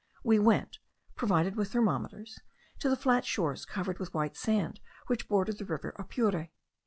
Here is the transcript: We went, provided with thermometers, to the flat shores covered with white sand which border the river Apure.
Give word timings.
We 0.23 0.39
went, 0.39 0.79
provided 1.15 1.55
with 1.55 1.71
thermometers, 1.71 2.39
to 2.79 2.89
the 2.89 2.95
flat 2.95 3.23
shores 3.23 3.65
covered 3.65 3.99
with 3.99 4.15
white 4.15 4.35
sand 4.35 4.79
which 5.05 5.27
border 5.27 5.53
the 5.53 5.63
river 5.63 5.93
Apure. 5.95 6.49